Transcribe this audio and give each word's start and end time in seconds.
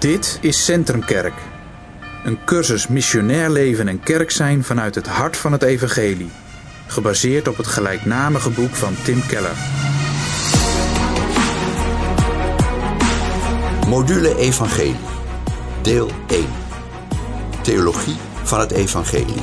Dit 0.00 0.38
is 0.40 0.64
Centrumkerk. 0.64 1.32
Een 2.24 2.38
cursus 2.44 2.86
missionair 2.86 3.50
leven 3.50 3.88
en 3.88 4.00
kerk 4.00 4.30
zijn 4.30 4.64
vanuit 4.64 4.94
het 4.94 5.06
hart 5.06 5.36
van 5.36 5.52
het 5.52 5.62
evangelie. 5.62 6.30
Gebaseerd 6.86 7.48
op 7.48 7.56
het 7.56 7.66
gelijknamige 7.66 8.50
boek 8.50 8.74
van 8.74 8.94
Tim 9.04 9.26
Keller. 9.26 9.56
Module 13.86 14.36
Evangelie. 14.36 14.96
Deel 15.82 16.10
1. 16.26 16.46
Theologie 17.62 18.16
van 18.42 18.60
het 18.60 18.72
Evangelie. 18.72 19.42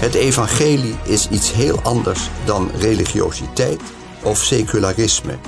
Het 0.00 0.14
Evangelie 0.14 0.96
is 1.02 1.28
iets 1.28 1.52
heel 1.52 1.80
anders 1.82 2.30
dan 2.44 2.70
religiositeit 2.78 3.80
of 4.22 4.38
secularisme. 4.38 5.38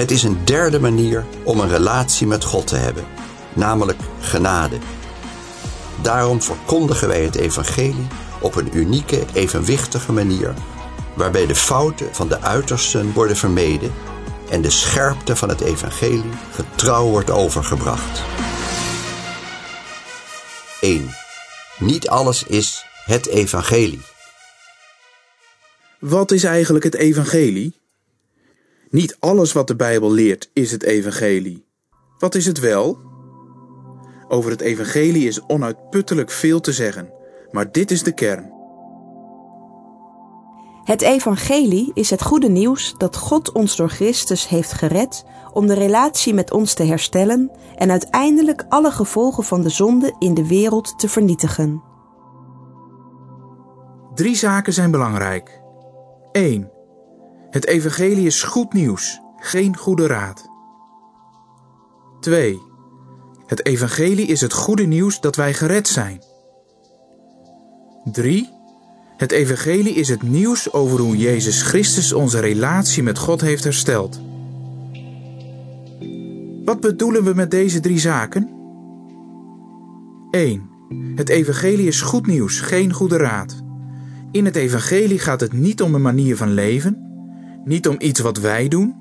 Het 0.00 0.10
is 0.10 0.22
een 0.22 0.44
derde 0.44 0.80
manier 0.80 1.26
om 1.44 1.60
een 1.60 1.68
relatie 1.68 2.26
met 2.26 2.44
God 2.44 2.66
te 2.66 2.76
hebben, 2.76 3.04
namelijk 3.54 3.98
genade. 4.20 4.78
Daarom 6.02 6.42
verkondigen 6.42 7.08
wij 7.08 7.24
het 7.24 7.36
Evangelie 7.36 8.06
op 8.40 8.54
een 8.54 8.76
unieke, 8.76 9.24
evenwichtige 9.32 10.12
manier, 10.12 10.54
waarbij 11.14 11.46
de 11.46 11.54
fouten 11.54 12.14
van 12.14 12.28
de 12.28 12.40
uitersten 12.40 13.12
worden 13.12 13.36
vermeden 13.36 13.92
en 14.50 14.62
de 14.62 14.70
scherpte 14.70 15.36
van 15.36 15.48
het 15.48 15.60
Evangelie 15.60 16.32
getrouw 16.52 17.06
wordt 17.06 17.30
overgebracht. 17.30 18.22
1. 20.80 21.10
Niet 21.78 22.08
alles 22.08 22.44
is 22.44 22.84
het 23.04 23.26
Evangelie. 23.26 24.02
Wat 25.98 26.30
is 26.30 26.44
eigenlijk 26.44 26.84
het 26.84 26.94
evangelie? 26.94 27.80
Niet 28.90 29.16
alles 29.18 29.52
wat 29.52 29.66
de 29.66 29.76
Bijbel 29.76 30.10
leert 30.10 30.50
is 30.52 30.70
het 30.72 30.82
evangelie. 30.82 31.66
Wat 32.18 32.34
is 32.34 32.46
het 32.46 32.58
wel? 32.58 32.98
Over 34.28 34.50
het 34.50 34.60
evangelie 34.60 35.26
is 35.26 35.46
onuitputtelijk 35.46 36.30
veel 36.30 36.60
te 36.60 36.72
zeggen, 36.72 37.12
maar 37.50 37.72
dit 37.72 37.90
is 37.90 38.02
de 38.02 38.14
kern. 38.14 38.52
Het 40.84 41.02
evangelie 41.02 41.90
is 41.94 42.10
het 42.10 42.22
goede 42.22 42.48
nieuws 42.48 42.94
dat 42.96 43.16
God 43.16 43.52
ons 43.52 43.76
door 43.76 43.88
Christus 43.88 44.48
heeft 44.48 44.72
gered 44.72 45.24
om 45.52 45.66
de 45.66 45.74
relatie 45.74 46.34
met 46.34 46.50
ons 46.50 46.74
te 46.74 46.84
herstellen 46.84 47.50
en 47.76 47.90
uiteindelijk 47.90 48.64
alle 48.68 48.90
gevolgen 48.90 49.44
van 49.44 49.62
de 49.62 49.68
zonde 49.68 50.14
in 50.18 50.34
de 50.34 50.46
wereld 50.46 50.98
te 50.98 51.08
vernietigen. 51.08 51.82
Drie 54.14 54.36
zaken 54.36 54.72
zijn 54.72 54.90
belangrijk. 54.90 55.60
1. 56.32 56.70
Het 57.50 57.66
evangelie 57.66 58.26
is 58.26 58.42
goed 58.42 58.72
nieuws, 58.72 59.20
geen 59.36 59.76
goede 59.76 60.06
raad. 60.06 60.48
2. 62.20 62.58
Het 63.46 63.66
evangelie 63.66 64.26
is 64.26 64.40
het 64.40 64.52
goede 64.52 64.82
nieuws 64.82 65.20
dat 65.20 65.36
wij 65.36 65.54
gered 65.54 65.88
zijn. 65.88 66.22
3. 68.04 68.48
Het 69.16 69.32
evangelie 69.32 69.94
is 69.94 70.08
het 70.08 70.22
nieuws 70.22 70.72
over 70.72 71.00
hoe 71.00 71.16
Jezus 71.16 71.62
Christus 71.62 72.12
onze 72.12 72.40
relatie 72.40 73.02
met 73.02 73.18
God 73.18 73.40
heeft 73.40 73.64
hersteld. 73.64 74.20
Wat 76.64 76.80
bedoelen 76.80 77.24
we 77.24 77.34
met 77.34 77.50
deze 77.50 77.80
drie 77.80 77.98
zaken? 77.98 78.50
1. 80.30 80.70
Het 81.14 81.28
evangelie 81.28 81.86
is 81.86 82.00
goed 82.00 82.26
nieuws, 82.26 82.60
geen 82.60 82.92
goede 82.92 83.16
raad. 83.16 83.62
In 84.30 84.44
het 84.44 84.56
evangelie 84.56 85.18
gaat 85.18 85.40
het 85.40 85.52
niet 85.52 85.82
om 85.82 85.94
een 85.94 86.02
manier 86.02 86.36
van 86.36 86.52
leven, 86.54 87.09
niet 87.64 87.88
om 87.88 87.96
iets 87.98 88.20
wat 88.20 88.38
wij 88.38 88.68
doen, 88.68 88.94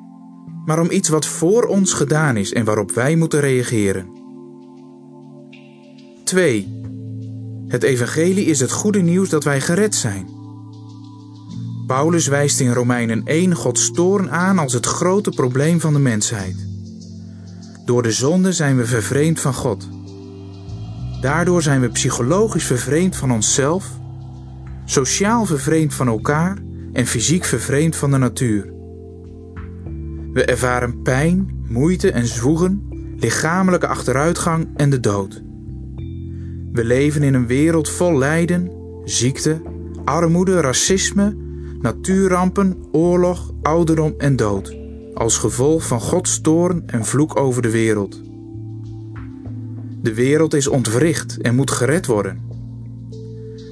maar 0.65 0.79
om 0.79 0.91
iets 0.91 1.09
wat 1.09 1.25
voor 1.25 1.63
ons 1.63 1.93
gedaan 1.93 2.37
is 2.37 2.53
en 2.53 2.65
waarop 2.65 2.91
wij 2.91 3.15
moeten 3.15 3.39
reageren. 3.39 4.07
2. 6.23 6.81
Het 7.67 7.83
evangelie 7.83 8.45
is 8.45 8.59
het 8.59 8.71
goede 8.71 9.01
nieuws 9.01 9.29
dat 9.29 9.43
wij 9.43 9.61
gered 9.61 9.95
zijn. 9.95 10.29
Paulus 11.87 12.27
wijst 12.27 12.59
in 12.59 12.73
Romeinen 12.73 13.21
1 13.25 13.55
Gods 13.55 13.91
toorn 13.91 14.31
aan 14.31 14.59
als 14.59 14.73
het 14.73 14.85
grote 14.85 15.29
probleem 15.29 15.79
van 15.79 15.93
de 15.93 15.99
mensheid. 15.99 16.67
Door 17.85 18.03
de 18.03 18.11
zonde 18.11 18.51
zijn 18.51 18.77
we 18.77 18.85
vervreemd 18.85 19.39
van 19.39 19.53
God. 19.53 19.89
Daardoor 21.21 21.61
zijn 21.61 21.81
we 21.81 21.89
psychologisch 21.89 22.65
vervreemd 22.65 23.15
van 23.15 23.31
onszelf 23.31 23.97
sociaal 24.85 25.45
vervreemd 25.45 25.93
van 25.93 26.07
elkaar 26.07 26.57
en 26.93 27.05
fysiek 27.05 27.43
vervreemd 27.43 27.95
van 27.95 28.11
de 28.11 28.17
natuur. 28.17 28.73
We 30.33 30.45
ervaren 30.45 31.01
pijn, 31.01 31.63
moeite 31.67 32.11
en 32.11 32.27
zwoegen, 32.27 32.87
lichamelijke 33.17 33.87
achteruitgang 33.87 34.67
en 34.75 34.89
de 34.89 34.99
dood. 34.99 35.43
We 36.71 36.83
leven 36.83 37.23
in 37.23 37.33
een 37.33 37.47
wereld 37.47 37.89
vol 37.89 38.17
lijden, 38.17 38.71
ziekte, 39.03 39.61
armoede, 40.03 40.61
racisme, 40.61 41.35
natuurrampen, 41.81 42.77
oorlog, 42.91 43.53
ouderdom 43.61 44.13
en 44.17 44.35
dood, 44.35 44.77
als 45.13 45.37
gevolg 45.37 45.87
van 45.87 46.01
Gods 46.01 46.41
toorn 46.41 46.83
en 46.85 47.05
vloek 47.05 47.39
over 47.39 47.61
de 47.61 47.71
wereld. 47.71 48.21
De 50.01 50.13
wereld 50.13 50.53
is 50.53 50.67
ontwricht 50.67 51.41
en 51.41 51.55
moet 51.55 51.71
gered 51.71 52.05
worden. 52.05 52.41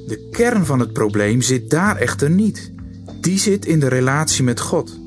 De 0.07 0.27
kern 0.31 0.65
van 0.65 0.79
het 0.79 0.93
probleem 0.93 1.41
zit 1.41 1.69
daar 1.69 1.95
echter 1.95 2.29
niet. 2.29 2.75
Die 3.27 3.39
zit 3.39 3.65
in 3.65 3.79
de 3.79 3.87
relatie 3.87 4.43
met 4.43 4.59
God. 4.59 4.99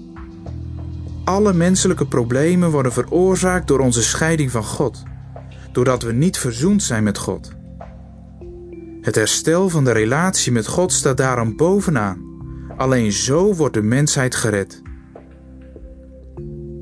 Alle 1.24 1.52
menselijke 1.52 2.06
problemen 2.06 2.70
worden 2.70 2.92
veroorzaakt 2.92 3.68
door 3.68 3.78
onze 3.78 4.02
scheiding 4.02 4.50
van 4.50 4.64
God, 4.64 5.02
doordat 5.72 6.02
we 6.02 6.12
niet 6.12 6.38
verzoend 6.38 6.82
zijn 6.82 7.02
met 7.02 7.18
God. 7.18 7.52
Het 9.00 9.14
herstel 9.14 9.68
van 9.68 9.84
de 9.84 9.92
relatie 9.92 10.52
met 10.52 10.66
God 10.66 10.92
staat 10.92 11.16
daarom 11.16 11.56
bovenaan. 11.56 12.18
Alleen 12.76 13.12
zo 13.12 13.54
wordt 13.54 13.74
de 13.74 13.82
mensheid 13.82 14.34
gered. 14.34 14.82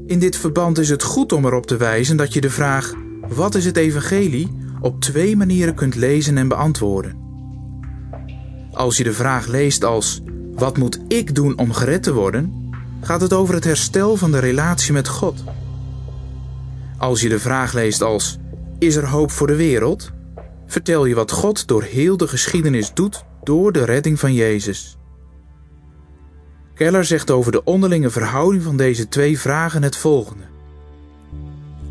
In 0.06 0.18
dit 0.18 0.36
verband 0.36 0.78
is 0.78 0.88
het 0.88 1.02
goed 1.02 1.32
om 1.32 1.44
erop 1.46 1.66
te 1.66 1.76
wijzen 1.76 2.16
dat 2.16 2.32
je 2.32 2.40
de 2.40 2.50
vraag: 2.50 2.92
wat 3.28 3.54
is 3.54 3.64
het 3.64 3.76
evangelie? 3.76 4.56
op 4.80 5.00
twee 5.00 5.36
manieren 5.36 5.74
kunt 5.74 5.94
lezen 5.94 6.38
en 6.38 6.48
beantwoorden. 6.48 7.16
Als 8.72 8.96
je 8.96 9.04
de 9.04 9.12
vraag 9.12 9.46
leest 9.46 9.84
als 9.84 10.22
wat 10.58 10.76
moet 10.76 11.00
ik 11.08 11.34
doen 11.34 11.58
om 11.58 11.72
gered 11.72 12.02
te 12.02 12.12
worden, 12.12 12.70
gaat 13.00 13.20
het 13.20 13.32
over 13.32 13.54
het 13.54 13.64
herstel 13.64 14.16
van 14.16 14.30
de 14.30 14.38
relatie 14.38 14.92
met 14.92 15.08
God. 15.08 15.44
Als 16.98 17.20
je 17.20 17.28
de 17.28 17.38
vraag 17.38 17.72
leest 17.72 18.02
als 18.02 18.38
is 18.78 18.96
er 18.96 19.06
hoop 19.06 19.30
voor 19.30 19.46
de 19.46 19.56
wereld, 19.56 20.10
vertel 20.66 21.04
je 21.04 21.14
wat 21.14 21.30
God 21.30 21.68
door 21.68 21.82
heel 21.82 22.16
de 22.16 22.28
geschiedenis 22.28 22.94
doet 22.94 23.24
door 23.42 23.72
de 23.72 23.84
redding 23.84 24.20
van 24.20 24.34
Jezus. 24.34 24.98
Keller 26.74 27.04
zegt 27.04 27.30
over 27.30 27.52
de 27.52 27.64
onderlinge 27.64 28.10
verhouding 28.10 28.62
van 28.62 28.76
deze 28.76 29.08
twee 29.08 29.38
vragen 29.38 29.82
het 29.82 29.96
volgende. 29.96 30.44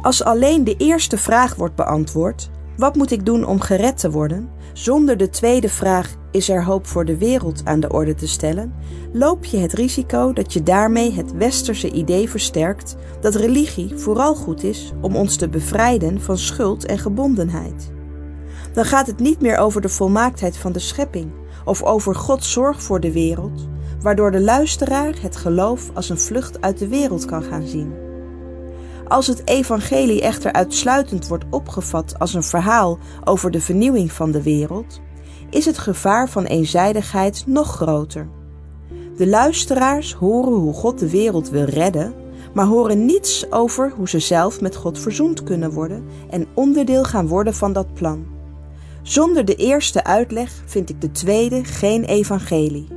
Als 0.01 0.23
alleen 0.23 0.63
de 0.63 0.75
eerste 0.77 1.17
vraag 1.17 1.55
wordt 1.55 1.75
beantwoord, 1.75 2.49
wat 2.77 2.95
moet 2.95 3.11
ik 3.11 3.25
doen 3.25 3.45
om 3.45 3.59
gered 3.59 3.97
te 3.97 4.11
worden, 4.11 4.49
zonder 4.77 5.17
de 5.17 5.29
tweede 5.29 5.69
vraag 5.69 6.15
is 6.31 6.49
er 6.49 6.63
hoop 6.63 6.87
voor 6.87 7.05
de 7.05 7.17
wereld 7.17 7.61
aan 7.63 7.79
de 7.79 7.91
orde 7.91 8.13
te 8.13 8.27
stellen, 8.27 8.73
loop 9.13 9.45
je 9.45 9.57
het 9.57 9.73
risico 9.73 10.33
dat 10.33 10.53
je 10.53 10.63
daarmee 10.63 11.13
het 11.13 11.33
westerse 11.33 11.91
idee 11.91 12.29
versterkt 12.29 12.95
dat 13.21 13.35
religie 13.35 13.95
vooral 13.95 14.35
goed 14.35 14.63
is 14.63 14.93
om 15.01 15.15
ons 15.15 15.35
te 15.35 15.49
bevrijden 15.49 16.21
van 16.21 16.37
schuld 16.37 16.85
en 16.85 16.97
gebondenheid. 16.97 17.91
Dan 18.73 18.85
gaat 18.85 19.07
het 19.07 19.19
niet 19.19 19.41
meer 19.41 19.57
over 19.57 19.81
de 19.81 19.89
volmaaktheid 19.89 20.57
van 20.57 20.71
de 20.71 20.79
schepping 20.79 21.31
of 21.65 21.83
over 21.83 22.15
Gods 22.15 22.51
zorg 22.51 22.81
voor 22.81 22.99
de 22.99 23.11
wereld, 23.11 23.67
waardoor 24.01 24.31
de 24.31 24.41
luisteraar 24.41 25.13
het 25.21 25.35
geloof 25.35 25.91
als 25.93 26.09
een 26.09 26.19
vlucht 26.19 26.61
uit 26.61 26.77
de 26.77 26.87
wereld 26.87 27.25
kan 27.25 27.43
gaan 27.43 27.67
zien. 27.67 28.06
Als 29.07 29.27
het 29.27 29.47
evangelie 29.47 30.21
echter 30.21 30.53
uitsluitend 30.53 31.27
wordt 31.27 31.45
opgevat 31.49 32.19
als 32.19 32.33
een 32.33 32.43
verhaal 32.43 32.97
over 33.23 33.51
de 33.51 33.61
vernieuwing 33.61 34.11
van 34.11 34.31
de 34.31 34.43
wereld, 34.43 35.01
is 35.49 35.65
het 35.65 35.77
gevaar 35.77 36.29
van 36.29 36.45
eenzijdigheid 36.45 37.43
nog 37.45 37.75
groter. 37.75 38.27
De 39.17 39.27
luisteraars 39.27 40.13
horen 40.13 40.53
hoe 40.53 40.73
God 40.73 40.99
de 40.99 41.09
wereld 41.09 41.49
wil 41.49 41.63
redden, 41.63 42.13
maar 42.53 42.65
horen 42.65 43.05
niets 43.05 43.51
over 43.51 43.93
hoe 43.95 44.09
ze 44.09 44.19
zelf 44.19 44.61
met 44.61 44.75
God 44.75 44.99
verzoend 44.99 45.43
kunnen 45.43 45.71
worden 45.71 46.05
en 46.29 46.47
onderdeel 46.53 47.03
gaan 47.03 47.27
worden 47.27 47.53
van 47.53 47.73
dat 47.73 47.93
plan. 47.93 48.25
Zonder 49.01 49.45
de 49.45 49.55
eerste 49.55 50.03
uitleg 50.03 50.63
vind 50.65 50.89
ik 50.89 51.01
de 51.01 51.11
tweede 51.11 51.63
geen 51.63 52.03
evangelie. 52.03 52.87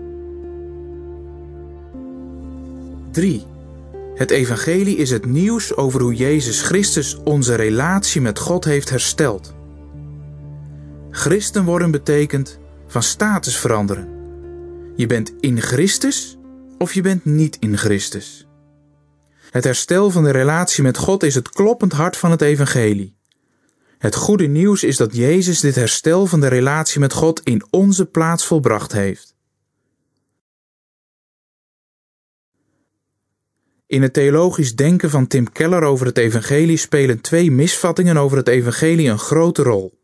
3. 3.11 3.50
Het 4.21 4.31
evangelie 4.31 4.97
is 4.97 5.11
het 5.11 5.27
nieuws 5.27 5.77
over 5.77 6.01
hoe 6.01 6.15
Jezus 6.15 6.63
Christus 6.63 7.17
onze 7.25 7.55
relatie 7.55 8.21
met 8.21 8.39
God 8.39 8.65
heeft 8.65 8.91
hersteld. 8.91 9.55
Christen 11.11 11.65
worden 11.65 11.91
betekent 11.91 12.59
van 12.87 13.03
status 13.03 13.57
veranderen. 13.57 14.09
Je 14.97 15.07
bent 15.07 15.33
in 15.41 15.61
Christus 15.61 16.39
of 16.79 16.95
je 16.95 17.01
bent 17.01 17.25
niet 17.25 17.57
in 17.61 17.77
Christus. 17.79 18.47
Het 19.51 19.65
herstel 19.65 20.11
van 20.11 20.25
de 20.25 20.31
relatie 20.31 20.83
met 20.83 20.99
God 20.99 21.23
is 21.23 21.35
het 21.35 21.49
kloppend 21.49 21.93
hart 21.93 22.17
van 22.17 22.31
het 22.31 22.43
evangelie. 22.43 23.17
Het 23.99 24.15
goede 24.15 24.47
nieuws 24.47 24.85
is 24.85 24.97
dat 24.97 25.17
Jezus 25.17 25.61
dit 25.61 25.75
herstel 25.75 26.27
van 26.27 26.41
de 26.41 26.49
relatie 26.49 27.01
met 27.01 27.13
God 27.13 27.41
in 27.45 27.63
onze 27.71 28.07
plaats 28.07 28.47
volbracht 28.47 28.93
heeft. 28.93 29.30
In 33.91 34.03
het 34.03 34.13
theologisch 34.13 34.77
denken 34.77 35.11
van 35.11 35.27
Tim 35.27 35.53
Keller 35.53 35.83
over 35.83 36.07
het 36.07 36.19
evangelie 36.19 36.77
spelen 36.77 37.21
twee 37.21 37.51
misvattingen 37.51 38.17
over 38.17 38.37
het 38.37 38.49
evangelie 38.49 39.09
een 39.09 39.19
grote 39.19 39.63
rol. 39.63 39.99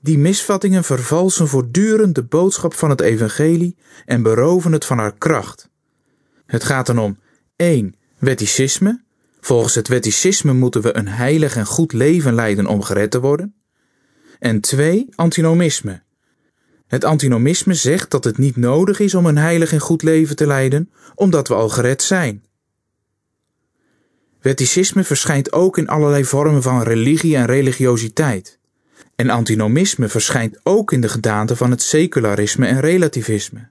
Die 0.00 0.18
misvattingen 0.18 0.84
vervalsen 0.84 1.48
voortdurend 1.48 2.14
de 2.14 2.24
boodschap 2.24 2.74
van 2.74 2.90
het 2.90 3.00
evangelie 3.00 3.76
en 4.04 4.22
beroven 4.22 4.72
het 4.72 4.84
van 4.84 4.98
haar 4.98 5.14
kracht. 5.18 5.70
Het 6.46 6.64
gaat 6.64 6.86
dan 6.86 6.98
om 6.98 7.18
1. 7.56 7.94
Wetticisme. 8.18 9.02
Volgens 9.40 9.74
het 9.74 9.88
wetticisme 9.88 10.52
moeten 10.52 10.82
we 10.82 10.96
een 10.96 11.08
heilig 11.08 11.56
en 11.56 11.66
goed 11.66 11.92
leven 11.92 12.34
leiden 12.34 12.66
om 12.66 12.82
gered 12.82 13.10
te 13.10 13.20
worden. 13.20 13.54
En 14.38 14.60
2. 14.60 15.08
Antinomisme. 15.14 16.02
Het 16.86 17.04
antinomisme 17.04 17.74
zegt 17.74 18.10
dat 18.10 18.24
het 18.24 18.38
niet 18.38 18.56
nodig 18.56 19.00
is 19.00 19.14
om 19.14 19.26
een 19.26 19.38
heilig 19.38 19.72
en 19.72 19.80
goed 19.80 20.02
leven 20.02 20.36
te 20.36 20.46
leiden, 20.46 20.90
omdat 21.14 21.48
we 21.48 21.54
al 21.54 21.68
gered 21.68 22.02
zijn. 22.02 22.45
Wetticisme 24.46 25.04
verschijnt 25.04 25.52
ook 25.52 25.78
in 25.78 25.88
allerlei 25.88 26.24
vormen 26.24 26.62
van 26.62 26.82
religie 26.82 27.36
en 27.36 27.46
religiositeit. 27.46 28.58
En 29.16 29.30
antinomisme 29.30 30.08
verschijnt 30.08 30.60
ook 30.62 30.92
in 30.92 31.00
de 31.00 31.08
gedaante 31.08 31.56
van 31.56 31.70
het 31.70 31.82
secularisme 31.82 32.66
en 32.66 32.80
relativisme. 32.80 33.68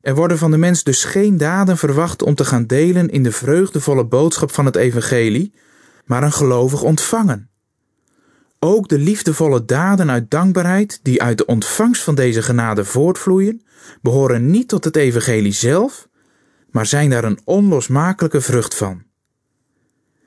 Er 0.00 0.14
worden 0.14 0.38
van 0.38 0.50
de 0.50 0.56
mens 0.56 0.82
dus 0.82 1.04
geen 1.04 1.36
daden 1.36 1.78
verwacht 1.78 2.22
om 2.22 2.34
te 2.34 2.44
gaan 2.44 2.66
delen 2.66 3.10
in 3.10 3.22
de 3.22 3.32
vreugdevolle 3.32 4.04
boodschap 4.04 4.50
van 4.50 4.64
het 4.64 4.76
evangelie, 4.76 5.54
maar 6.04 6.22
een 6.22 6.32
gelovig 6.32 6.82
ontvangen. 6.82 7.50
Ook 8.58 8.88
de 8.88 8.98
liefdevolle 8.98 9.64
daden 9.64 10.10
uit 10.10 10.30
dankbaarheid, 10.30 11.00
die 11.02 11.22
uit 11.22 11.38
de 11.38 11.46
ontvangst 11.46 12.02
van 12.02 12.14
deze 12.14 12.42
genade 12.42 12.84
voortvloeien, 12.84 13.62
behoren 14.02 14.50
niet 14.50 14.68
tot 14.68 14.84
het 14.84 14.96
evangelie 14.96 15.52
zelf, 15.52 16.08
maar 16.74 16.86
zijn 16.86 17.10
daar 17.10 17.24
een 17.24 17.40
onlosmakelijke 17.44 18.40
vrucht 18.40 18.74
van. 18.74 19.02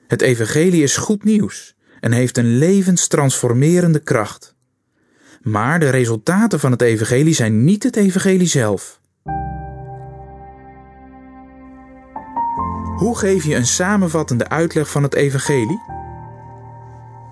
Het 0.07 0.21
evangelie 0.21 0.83
is 0.83 0.97
goed 0.97 1.23
nieuws 1.23 1.75
en 1.99 2.11
heeft 2.11 2.38
een 2.38 2.57
levenstransformerende 2.57 3.99
kracht. 3.99 4.55
Maar 5.41 5.79
de 5.79 5.89
resultaten 5.89 6.59
van 6.59 6.71
het 6.71 6.81
evangelie 6.81 7.33
zijn 7.33 7.63
niet 7.63 7.83
het 7.83 7.95
evangelie 7.95 8.47
zelf. 8.47 9.01
Hoe 12.95 13.17
geef 13.17 13.43
je 13.43 13.55
een 13.55 13.65
samenvattende 13.65 14.50
uitleg 14.50 14.89
van 14.89 15.03
het 15.03 15.13
evangelie? 15.13 15.81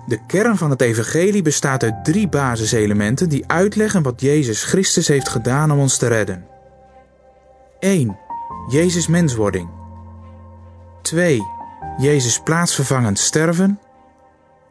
De 0.06 0.26
kern 0.26 0.56
van 0.56 0.70
het 0.70 0.80
evangelie 0.80 1.42
bestaat 1.42 1.82
uit 1.82 2.04
drie 2.04 2.28
basiselementen 2.28 3.28
die 3.28 3.46
uitleggen 3.46 4.02
wat 4.02 4.20
Jezus 4.20 4.64
Christus 4.64 5.08
heeft 5.08 5.28
gedaan 5.28 5.72
om 5.72 5.78
ons 5.78 5.98
te 5.98 6.06
redden. 6.06 6.46
1. 7.78 8.24
Jezus 8.68 9.06
menswording. 9.06 9.68
2. 11.02 11.42
Jezus 11.98 12.40
plaatsvervangend 12.40 13.18
sterven. 13.18 13.78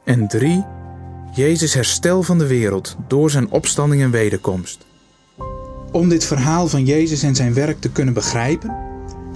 En 0.03 0.27
3. 0.27 0.65
Jezus 1.33 1.73
herstel 1.73 2.23
van 2.23 2.37
de 2.37 2.47
wereld 2.47 2.95
door 3.07 3.29
zijn 3.29 3.51
opstanding 3.51 4.01
en 4.01 4.11
wederkomst. 4.11 4.85
Om 5.91 6.09
dit 6.09 6.25
verhaal 6.25 6.67
van 6.67 6.85
Jezus 6.85 7.23
en 7.23 7.35
zijn 7.35 7.53
werk 7.53 7.81
te 7.81 7.91
kunnen 7.91 8.13
begrijpen, 8.13 8.77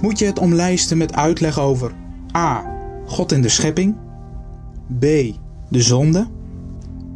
moet 0.00 0.18
je 0.18 0.26
het 0.26 0.38
omlijsten 0.38 0.98
met 0.98 1.14
uitleg 1.14 1.58
over 1.58 1.92
A. 2.36 2.76
God 3.06 3.32
en 3.32 3.40
de 3.40 3.48
schepping, 3.48 3.96
B. 4.98 5.04
de 5.68 5.82
zonde, 5.82 6.26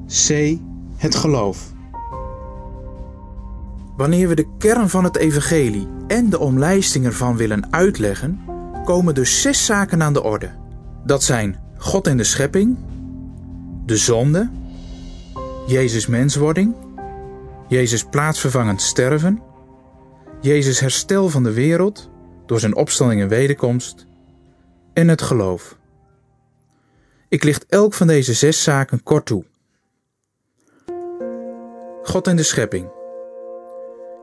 C. 0.06 0.58
het 0.96 1.14
geloof. 1.14 1.72
Wanneer 3.96 4.28
we 4.28 4.34
de 4.34 4.56
kern 4.58 4.88
van 4.88 5.04
het 5.04 5.16
evangelie 5.16 5.88
en 6.06 6.30
de 6.30 6.38
omlijsting 6.38 7.04
ervan 7.04 7.36
willen 7.36 7.72
uitleggen, 7.72 8.40
komen 8.84 9.14
dus 9.14 9.42
zes 9.42 9.64
zaken 9.64 10.02
aan 10.02 10.12
de 10.12 10.22
orde. 10.22 10.50
Dat 11.04 11.22
zijn 11.22 11.60
God 11.76 12.06
en 12.06 12.16
de 12.16 12.24
schepping, 12.24 12.78
de 13.86 13.96
zonde, 13.96 14.50
Jezus 15.66 16.06
menswording, 16.06 16.74
Jezus 17.68 18.04
plaatsvervangend 18.04 18.82
sterven, 18.82 19.42
Jezus 20.40 20.80
herstel 20.80 21.28
van 21.28 21.42
de 21.42 21.52
wereld 21.52 22.10
door 22.46 22.60
zijn 22.60 22.76
opstanding 22.76 23.20
en 23.20 23.28
wederkomst 23.28 24.06
en 24.92 25.08
het 25.08 25.22
geloof. 25.22 25.78
Ik 27.28 27.44
licht 27.44 27.66
elk 27.66 27.94
van 27.94 28.06
deze 28.06 28.32
zes 28.32 28.62
zaken 28.62 29.02
kort 29.02 29.26
toe. 29.26 29.44
God 32.02 32.26
en 32.26 32.36
de 32.36 32.42
schepping. 32.42 33.02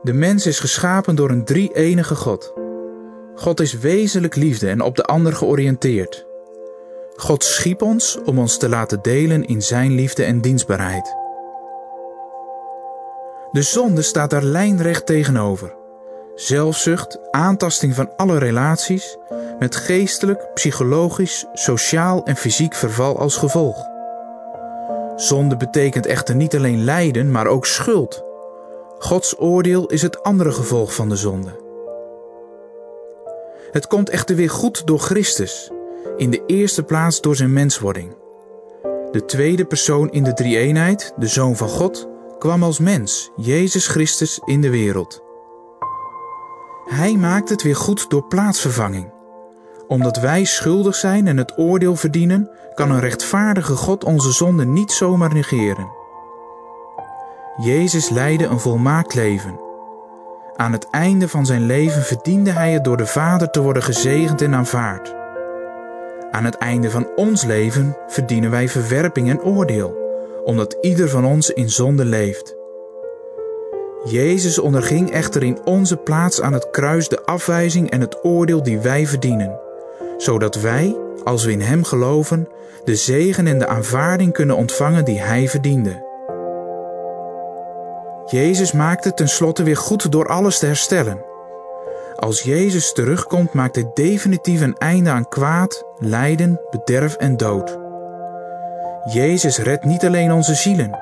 De 0.02 0.12
mens 0.12 0.46
is 0.46 0.60
geschapen 0.60 1.14
door 1.14 1.30
een 1.30 1.44
drie-enige 1.44 2.14
God. 2.14 2.52
God 3.34 3.60
is 3.60 3.78
wezenlijk 3.78 4.36
liefde 4.36 4.68
en 4.68 4.80
op 4.80 4.96
de 4.96 5.04
ander 5.04 5.32
georiënteerd. 5.32 6.26
God 7.16 7.44
schiep 7.44 7.82
ons 7.82 8.18
om 8.24 8.38
ons 8.38 8.56
te 8.58 8.68
laten 8.68 8.98
delen 9.02 9.44
in 9.44 9.62
Zijn 9.62 9.94
liefde 9.94 10.24
en 10.24 10.40
dienstbaarheid. 10.40 11.14
De 13.52 13.62
zonde 13.62 14.02
staat 14.02 14.30
daar 14.30 14.42
lijnrecht 14.42 15.06
tegenover. 15.06 15.74
Zelfzucht, 16.34 17.18
aantasting 17.30 17.94
van 17.94 18.16
alle 18.16 18.38
relaties, 18.38 19.16
met 19.58 19.76
geestelijk, 19.76 20.48
psychologisch, 20.54 21.46
sociaal 21.52 22.24
en 22.24 22.36
fysiek 22.36 22.74
verval 22.74 23.18
als 23.18 23.36
gevolg. 23.36 23.86
Zonde 25.16 25.56
betekent 25.56 26.06
echter 26.06 26.34
niet 26.34 26.56
alleen 26.56 26.84
lijden, 26.84 27.30
maar 27.30 27.46
ook 27.46 27.66
schuld. 27.66 28.31
Gods 29.02 29.38
oordeel 29.38 29.86
is 29.86 30.02
het 30.02 30.22
andere 30.22 30.52
gevolg 30.52 30.94
van 30.94 31.08
de 31.08 31.16
zonde. 31.16 31.60
Het 33.70 33.86
komt 33.86 34.08
echter 34.08 34.36
weer 34.36 34.50
goed 34.50 34.86
door 34.86 34.98
Christus, 34.98 35.70
in 36.16 36.30
de 36.30 36.42
eerste 36.46 36.82
plaats 36.82 37.20
door 37.20 37.36
zijn 37.36 37.52
menswording. 37.52 38.16
De 39.10 39.24
tweede 39.24 39.64
persoon 39.64 40.10
in 40.10 40.24
de 40.24 40.32
drie-eenheid, 40.32 41.12
de 41.16 41.26
Zoon 41.26 41.56
van 41.56 41.68
God, 41.68 42.08
kwam 42.38 42.62
als 42.62 42.78
mens, 42.78 43.30
Jezus 43.36 43.86
Christus, 43.86 44.40
in 44.44 44.60
de 44.60 44.70
wereld. 44.70 45.22
Hij 46.84 47.16
maakt 47.16 47.48
het 47.48 47.62
weer 47.62 47.76
goed 47.76 48.10
door 48.10 48.24
plaatsvervanging. 48.24 49.12
Omdat 49.88 50.16
wij 50.16 50.44
schuldig 50.44 50.94
zijn 50.94 51.26
en 51.26 51.36
het 51.36 51.58
oordeel 51.58 51.96
verdienen, 51.96 52.50
kan 52.74 52.90
een 52.90 53.00
rechtvaardige 53.00 53.76
God 53.76 54.04
onze 54.04 54.32
zonde 54.32 54.64
niet 54.64 54.92
zomaar 54.92 55.34
negeren. 55.34 56.00
Jezus 57.56 58.08
leidde 58.08 58.44
een 58.44 58.60
volmaakt 58.60 59.14
leven. 59.14 59.60
Aan 60.56 60.72
het 60.72 60.90
einde 60.90 61.28
van 61.28 61.46
zijn 61.46 61.66
leven 61.66 62.02
verdiende 62.02 62.50
hij 62.50 62.72
het 62.72 62.84
door 62.84 62.96
de 62.96 63.06
Vader 63.06 63.50
te 63.50 63.60
worden 63.60 63.82
gezegend 63.82 64.42
en 64.42 64.54
aanvaard. 64.54 65.14
Aan 66.30 66.44
het 66.44 66.54
einde 66.54 66.90
van 66.90 67.08
ons 67.16 67.44
leven 67.44 67.96
verdienen 68.06 68.50
wij 68.50 68.68
verwerping 68.68 69.30
en 69.30 69.42
oordeel, 69.42 69.96
omdat 70.44 70.76
ieder 70.80 71.08
van 71.08 71.24
ons 71.24 71.50
in 71.50 71.70
zonde 71.70 72.04
leeft. 72.04 72.56
Jezus 74.04 74.58
onderging 74.58 75.10
echter 75.10 75.42
in 75.42 75.58
onze 75.64 75.96
plaats 75.96 76.40
aan 76.40 76.52
het 76.52 76.70
kruis 76.70 77.08
de 77.08 77.24
afwijzing 77.24 77.90
en 77.90 78.00
het 78.00 78.24
oordeel 78.24 78.62
die 78.62 78.78
wij 78.78 79.06
verdienen, 79.06 79.60
zodat 80.16 80.60
wij, 80.60 80.96
als 81.24 81.44
we 81.44 81.52
in 81.52 81.60
Hem 81.60 81.84
geloven, 81.84 82.48
de 82.84 82.96
zegen 82.96 83.46
en 83.46 83.58
de 83.58 83.66
aanvaarding 83.66 84.32
kunnen 84.32 84.56
ontvangen 84.56 85.04
die 85.04 85.20
Hij 85.20 85.48
verdiende. 85.48 86.10
Jezus 88.32 88.72
maakt 88.72 89.04
het 89.04 89.16
tenslotte 89.16 89.62
weer 89.62 89.76
goed 89.76 90.12
door 90.12 90.28
alles 90.28 90.58
te 90.58 90.66
herstellen. 90.66 91.24
Als 92.16 92.42
Jezus 92.42 92.92
terugkomt, 92.92 93.52
maakt 93.52 93.74
hij 93.74 93.90
definitief 93.94 94.60
een 94.60 94.76
einde 94.76 95.10
aan 95.10 95.28
kwaad, 95.28 95.84
lijden, 95.98 96.60
bederf 96.70 97.16
en 97.16 97.36
dood. 97.36 97.78
Jezus 99.04 99.58
redt 99.58 99.84
niet 99.84 100.04
alleen 100.04 100.32
onze 100.32 100.54
zielen. 100.54 100.98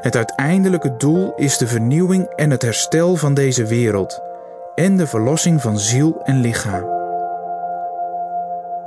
Het 0.00 0.16
uiteindelijke 0.16 0.96
doel 0.96 1.34
is 1.34 1.58
de 1.58 1.66
vernieuwing 1.66 2.26
en 2.26 2.50
het 2.50 2.62
herstel 2.62 3.16
van 3.16 3.34
deze 3.34 3.66
wereld 3.66 4.20
en 4.74 4.96
de 4.96 5.06
verlossing 5.06 5.62
van 5.62 5.78
ziel 5.78 6.20
en 6.24 6.40
lichaam. 6.40 6.84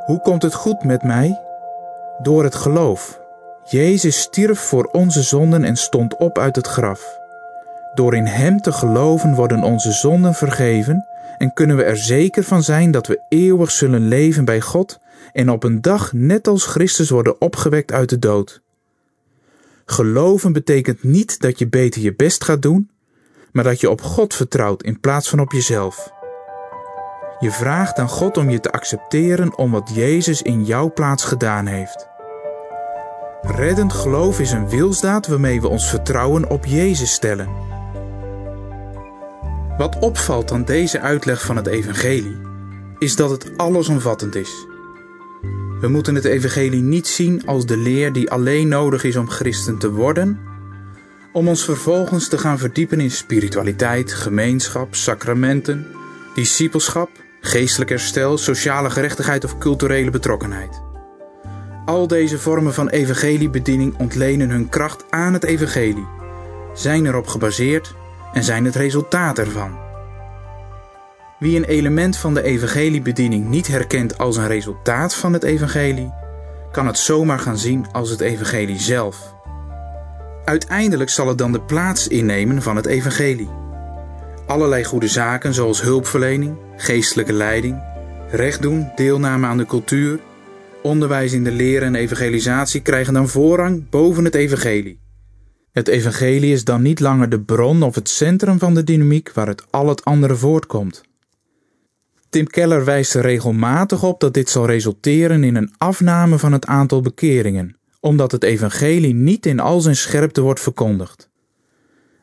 Hoe 0.05 0.19
komt 0.21 0.41
het 0.41 0.53
goed 0.53 0.83
met 0.83 1.03
mij? 1.03 1.41
Door 2.21 2.43
het 2.43 2.55
geloof. 2.55 3.19
Jezus 3.63 4.21
stierf 4.21 4.59
voor 4.59 4.89
onze 4.91 5.21
zonden 5.21 5.63
en 5.63 5.75
stond 5.75 6.17
op 6.17 6.37
uit 6.37 6.55
het 6.55 6.67
graf. 6.67 7.25
Door 7.98 8.16
in 8.16 8.25
Hem 8.25 8.62
te 8.62 8.72
geloven 8.72 9.36
worden 9.36 9.63
onze 9.63 9.92
zonden 9.92 10.34
vergeven 10.34 11.06
en 11.38 11.54
kunnen 11.54 11.75
we 11.75 11.84
er 11.84 11.98
zeker 11.98 12.44
van 12.44 12.63
zijn 12.63 12.92
dat 12.92 13.08
we 13.08 13.25
eeuwig 13.30 13.72
zullen 13.72 14.08
leven 14.08 14.46
bij 14.46 14.62
God 14.62 15.00
en 15.34 15.50
op 15.50 15.63
een 15.63 15.82
dag 15.82 16.13
net 16.13 16.48
als 16.48 16.66
Christus 16.66 17.10
worden 17.10 17.42
opgewekt 17.42 17.92
uit 17.92 18.10
de 18.10 18.20
dood. 18.20 18.62
Geloven 19.86 20.54
betekent 20.54 21.04
niet 21.04 21.39
dat 21.39 21.60
je 21.60 21.68
beter 21.68 22.01
je 22.01 22.16
best 22.16 22.44
gaat 22.44 22.62
doen, 22.62 22.89
maar 23.51 23.63
dat 23.63 23.82
je 23.82 23.89
op 23.89 24.01
God 24.01 24.34
vertrouwt 24.34 24.84
in 24.84 25.00
plaats 25.00 25.30
van 25.30 25.39
op 25.39 25.51
jezelf. 25.51 26.12
Je 27.39 27.51
vraagt 27.51 28.00
aan 28.00 28.10
God 28.10 28.38
om 28.38 28.50
je 28.50 28.60
te 28.60 28.72
accepteren 28.72 29.58
om 29.58 29.72
wat 29.72 29.92
Jezus 29.94 30.42
in 30.42 30.66
jouw 30.66 30.94
plaats 30.94 31.24
gedaan 31.24 31.66
heeft. 31.66 32.08
Reddend 33.42 33.94
geloof 33.94 34.39
is 34.39 34.51
een 34.51 34.70
wilsdaad 34.70 35.27
waarmee 35.27 35.62
we 35.62 35.68
ons 35.68 35.89
vertrouwen 35.89 36.50
op 36.50 36.66
Jezus 36.66 37.12
stellen. 37.12 37.76
Wat 39.77 40.00
opvalt 40.00 40.51
aan 40.51 40.65
deze 40.65 41.00
uitleg 41.00 41.46
van 41.46 41.55
het 41.55 41.67
Evangelie, 41.67 42.38
is 43.00 43.15
dat 43.15 43.29
het 43.29 43.57
allesomvattend 43.57 44.36
is. 44.36 44.67
We 45.79 45.88
moeten 45.88 46.15
het 46.15 46.25
Evangelie 46.25 46.81
niet 46.81 47.07
zien 47.07 47.46
als 47.46 47.65
de 47.65 47.77
leer 47.77 48.13
die 48.13 48.31
alleen 48.31 48.67
nodig 48.67 49.03
is 49.03 49.15
om 49.15 49.29
christen 49.29 49.77
te 49.77 49.91
worden, 49.91 50.39
om 51.34 51.48
ons 51.48 51.63
vervolgens 51.63 52.27
te 52.27 52.38
gaan 52.38 52.57
verdiepen 52.57 53.00
in 53.00 53.12
spiritualiteit, 53.12 54.13
gemeenschap, 54.13 54.96
sacramenten, 54.96 55.88
discipelschap, 56.36 57.10
geestelijk 57.41 57.89
herstel, 57.89 58.38
sociale 58.38 58.89
gerechtigheid 58.89 59.43
of 59.43 59.57
culturele 59.57 60.10
betrokkenheid. 60.10 60.81
Al 61.86 62.07
deze 62.07 62.39
vormen 62.39 62.74
van 62.74 62.89
evangeliebediening 62.89 63.98
ontlenen 63.98 64.50
hun 64.50 64.69
kracht 64.69 65.03
aan 65.10 65.34
het 65.34 65.43
evangelie, 65.43 66.07
zijn 66.74 67.05
erop 67.05 67.27
gebaseerd 67.27 67.96
en 68.34 68.43
zijn 68.43 68.65
het 68.65 68.75
resultaat 68.75 69.39
ervan. 69.39 69.77
Wie 71.39 71.57
een 71.57 71.63
element 71.63 72.17
van 72.17 72.34
de 72.34 72.43
evangeliebediening 72.43 73.48
niet 73.48 73.67
herkent 73.67 74.17
als 74.17 74.38
een 74.38 74.48
resultaat 74.48 75.15
van 75.15 75.34
het 75.34 75.43
evangelie, 75.43 76.13
kan 76.72 76.88
het 76.88 76.98
zomaar 76.98 77.39
gaan 77.39 77.57
zien 77.57 77.86
als 77.91 78.10
het 78.10 78.19
evangelie 78.19 78.79
zelf. 78.79 79.36
Uiteindelijk 80.46 81.10
zal 81.10 81.27
het 81.27 81.38
dan 81.38 81.51
de 81.51 81.62
plaats 81.62 82.07
innemen 82.07 82.62
van 82.62 82.75
het 82.75 82.86
evangelie. 82.86 83.50
Allerlei 84.46 84.84
goede 84.84 85.07
zaken 85.07 85.53
zoals 85.53 85.81
hulpverlening, 85.81 86.57
geestelijke 86.77 87.34
leiding, 87.34 87.84
recht 88.29 88.62
doen, 88.62 88.91
deelname 88.96 89.48
aan 89.48 89.57
de 89.57 89.65
cultuur, 89.65 90.19
onderwijs 90.81 91.34
in 91.34 91.43
de 91.43 91.51
leer 91.51 91.84
en 91.84 91.96
evangelisatie 91.96 92.81
krijgen 92.81 93.13
dan 93.13 93.29
voorrang 93.29 93.89
boven 93.89 94.25
het 94.25 94.36
evangelie. 94.36 95.06
Het 95.77 95.88
evangelie 95.88 96.51
is 96.51 96.63
dan 96.63 96.81
niet 96.81 97.00
langer 97.00 97.29
de 97.29 97.39
bron 97.39 97.84
of 97.84 97.96
het 97.96 98.10
centrum 98.10 98.60
van 98.60 98.74
de 98.74 98.84
dynamiek 98.84 99.31
waaruit 99.34 99.63
al 99.69 99.88
het 99.88 100.05
andere 100.05 100.36
voortkomt. 100.36 101.01
Tim 102.29 102.48
Keller 102.48 102.86
wijst 102.86 103.13
er 103.13 103.22
regelmatig 103.22 104.03
op 104.03 104.19
dat 104.19 104.34
dit 104.34 104.50
zal 104.50 104.65
resulteren 104.65 105.43
in 105.43 105.55
een 105.55 105.74
afname 105.77 106.38
van 106.38 106.51
het 106.53 106.65
aantal 106.65 107.01
bekeringen, 107.01 107.77
omdat 108.00 108.31
het 108.31 108.43
evangelie 108.43 109.13
niet 109.13 109.46
in 109.46 109.60
al 109.60 109.81
zijn 109.81 109.96
scherpte 109.96 110.41
wordt 110.41 110.60
verkondigd. 110.60 111.29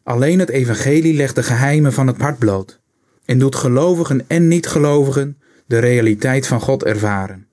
Alleen 0.03 0.39
het 0.39 0.49
evangelie 0.49 1.15
legt 1.15 1.35
de 1.35 1.43
geheimen 1.43 1.93
van 1.93 2.07
het 2.07 2.19
hart 2.19 2.39
bloot 2.39 2.81
en 3.25 3.39
doet 3.39 3.57
gelovigen 3.57 4.25
en 4.27 4.49
niet-gelovigen 4.49 5.39
de 5.67 5.79
realiteit 5.79 6.47
van 6.47 6.61
God 6.61 6.85
ervaren. 6.85 7.47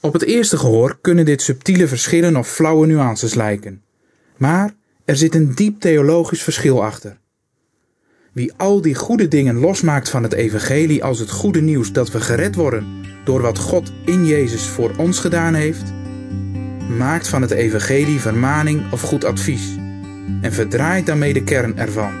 Op 0.00 0.12
het 0.12 0.22
eerste 0.22 0.58
gehoor 0.58 0.98
kunnen 1.00 1.24
dit 1.24 1.42
subtiele 1.42 1.88
verschillen 1.88 2.36
of 2.36 2.48
flauwe 2.48 2.86
nuances 2.86 3.34
lijken, 3.34 3.82
maar 4.38 4.74
er 5.04 5.16
zit 5.16 5.34
een 5.34 5.54
diep 5.54 5.80
theologisch 5.80 6.42
verschil 6.42 6.84
achter. 6.84 7.18
Wie 8.32 8.52
al 8.56 8.80
die 8.80 8.94
goede 8.94 9.28
dingen 9.28 9.58
losmaakt 9.58 10.08
van 10.08 10.22
het 10.22 10.32
evangelie 10.32 11.04
als 11.04 11.18
het 11.18 11.30
goede 11.30 11.60
nieuws 11.60 11.92
dat 11.92 12.10
we 12.10 12.20
gered 12.20 12.54
worden 12.54 12.86
door 13.24 13.40
wat 13.40 13.58
God 13.58 13.92
in 14.04 14.26
Jezus 14.26 14.66
voor 14.66 14.92
ons 14.96 15.18
gedaan 15.18 15.54
heeft, 15.54 15.92
maakt 16.98 17.28
van 17.28 17.42
het 17.42 17.50
evangelie 17.50 18.20
vermaning 18.20 18.92
of 18.92 19.00
goed 19.00 19.24
advies 19.24 19.76
en 20.40 20.52
verdraait 20.52 21.06
daarmee 21.06 21.32
de 21.32 21.44
kern 21.44 21.78
ervan. 21.78 22.12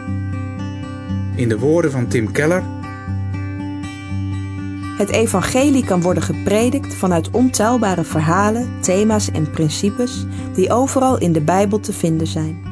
In 1.36 1.48
de 1.48 1.58
woorden 1.58 1.90
van 1.90 2.08
Tim 2.08 2.32
Keller. 2.32 2.77
Het 4.98 5.10
evangelie 5.10 5.84
kan 5.84 6.00
worden 6.00 6.22
gepredikt 6.22 6.94
vanuit 6.94 7.30
ontelbare 7.30 8.04
verhalen, 8.04 8.68
thema's 8.80 9.30
en 9.30 9.50
principes 9.50 10.26
die 10.54 10.72
overal 10.72 11.18
in 11.18 11.32
de 11.32 11.40
Bijbel 11.40 11.80
te 11.80 11.92
vinden 11.92 12.26
zijn. 12.26 12.62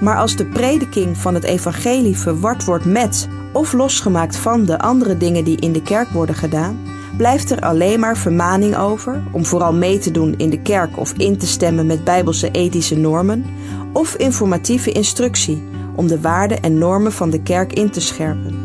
Maar 0.00 0.16
als 0.16 0.36
de 0.36 0.46
prediking 0.46 1.16
van 1.16 1.34
het 1.34 1.44
evangelie 1.44 2.16
verward 2.16 2.64
wordt 2.64 2.84
met 2.84 3.28
of 3.52 3.72
losgemaakt 3.72 4.36
van 4.36 4.64
de 4.64 4.78
andere 4.78 5.16
dingen 5.16 5.44
die 5.44 5.60
in 5.60 5.72
de 5.72 5.82
kerk 5.82 6.08
worden 6.08 6.34
gedaan, 6.34 6.78
blijft 7.16 7.50
er 7.50 7.60
alleen 7.60 8.00
maar 8.00 8.16
vermaning 8.16 8.76
over 8.76 9.22
om 9.32 9.44
vooral 9.44 9.72
mee 9.72 9.98
te 9.98 10.10
doen 10.10 10.34
in 10.36 10.50
de 10.50 10.62
kerk 10.62 10.98
of 10.98 11.12
in 11.12 11.38
te 11.38 11.46
stemmen 11.46 11.86
met 11.86 12.04
bijbelse 12.04 12.50
ethische 12.50 12.96
normen, 12.96 13.44
of 13.92 14.14
informatieve 14.14 14.92
instructie 14.92 15.62
om 15.94 16.06
de 16.06 16.20
waarden 16.20 16.62
en 16.62 16.78
normen 16.78 17.12
van 17.12 17.30
de 17.30 17.42
kerk 17.42 17.72
in 17.72 17.90
te 17.90 18.00
scherpen. 18.00 18.61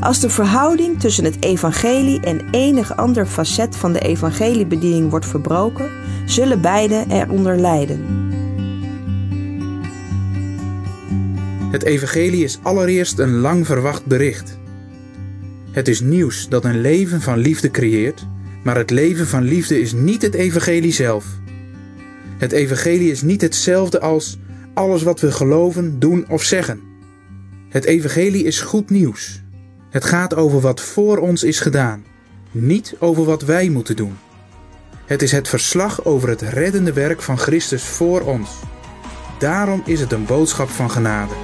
Als 0.00 0.20
de 0.20 0.30
verhouding 0.30 1.00
tussen 1.00 1.24
het 1.24 1.44
evangelie 1.44 2.20
en 2.20 2.50
enig 2.50 2.96
ander 2.96 3.26
facet 3.26 3.76
van 3.76 3.92
de 3.92 4.00
evangeliebediening 4.00 5.10
wordt 5.10 5.26
verbroken, 5.26 5.90
zullen 6.26 6.60
beide 6.60 7.04
eronder 7.08 7.58
lijden. 7.58 8.04
Het 11.70 11.82
evangelie 11.82 12.44
is 12.44 12.58
allereerst 12.62 13.18
een 13.18 13.34
lang 13.34 13.66
verwacht 13.66 14.06
bericht. 14.06 14.58
Het 15.70 15.88
is 15.88 16.00
nieuws 16.00 16.48
dat 16.48 16.64
een 16.64 16.80
leven 16.80 17.20
van 17.20 17.38
liefde 17.38 17.70
creëert, 17.70 18.26
maar 18.64 18.76
het 18.76 18.90
leven 18.90 19.26
van 19.26 19.42
liefde 19.42 19.80
is 19.80 19.92
niet 19.92 20.22
het 20.22 20.34
evangelie 20.34 20.92
zelf. 20.92 21.26
Het 22.38 22.52
evangelie 22.52 23.10
is 23.10 23.22
niet 23.22 23.40
hetzelfde 23.40 24.00
als 24.00 24.38
alles 24.74 25.02
wat 25.02 25.20
we 25.20 25.32
geloven, 25.32 25.98
doen 25.98 26.28
of 26.28 26.42
zeggen. 26.42 26.80
Het 27.68 27.84
evangelie 27.84 28.44
is 28.44 28.60
goed 28.60 28.90
nieuws. 28.90 29.42
Het 29.90 30.04
gaat 30.04 30.34
over 30.34 30.60
wat 30.60 30.80
voor 30.80 31.18
ons 31.18 31.42
is 31.42 31.60
gedaan, 31.60 32.04
niet 32.50 32.94
over 32.98 33.24
wat 33.24 33.42
wij 33.42 33.68
moeten 33.68 33.96
doen. 33.96 34.18
Het 35.06 35.22
is 35.22 35.32
het 35.32 35.48
verslag 35.48 36.04
over 36.04 36.28
het 36.28 36.42
reddende 36.42 36.92
werk 36.92 37.22
van 37.22 37.38
Christus 37.38 37.82
voor 37.82 38.20
ons. 38.20 38.50
Daarom 39.38 39.82
is 39.84 40.00
het 40.00 40.12
een 40.12 40.24
boodschap 40.24 40.68
van 40.68 40.90
genade. 40.90 41.34